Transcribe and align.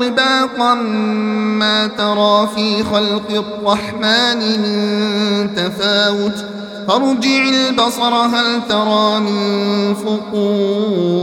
طباقا 0.00 0.74
ما 0.74 1.86
ترى 1.86 2.48
في 2.54 2.84
خلق 2.84 3.30
الرحمن 3.30 4.40
من 4.62 5.54
تفاوت. 5.54 6.44
فارجع 6.88 7.48
البصر 7.48 8.14
هل 8.14 8.62
ترى 8.68 9.20
من 9.20 9.94
فطور. 9.94 11.18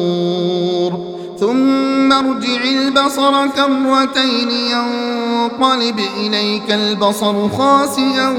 ثم 1.39 2.13
ارجع 2.13 2.63
البصر 2.63 3.48
كرتين 3.48 4.51
ينقلب 4.51 5.99
إليك 6.17 6.71
البصر 6.71 7.49
خاسئا 7.49 8.29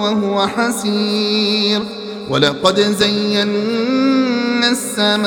وهو 0.00 0.46
حسير. 0.46 1.82
ولقد 2.30 2.80
زينا 2.80 3.42
السماء 4.70 5.26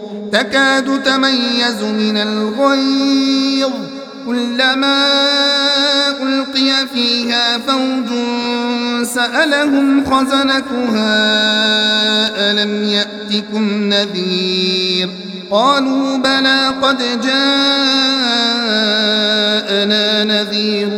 تكاد 0.31 1.03
تميز 1.03 1.81
من 1.83 2.17
الغيظ. 2.17 3.71
كلما 4.25 5.07
ألقي 6.21 6.87
فيها 6.93 7.57
فوج 7.57 8.09
سألهم 9.05 10.05
خزنتها 10.05 11.11
ألم 12.51 12.83
يأتكم 12.83 13.83
نذير؟ 13.83 15.09
قالوا 15.51 16.17
بلى 16.17 16.67
قد 16.81 16.97
جاءنا 16.97 17.83
نذير 20.23 20.89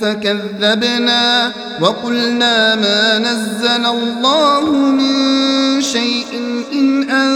فكذبنا 0.00 1.52
وقلنا 1.80 2.74
ما 2.74 3.18
نزل 3.18 3.86
الله 3.86 4.70
من 4.70 5.16
شيء 5.82 6.26
إن 6.72 7.10
في 7.10 7.35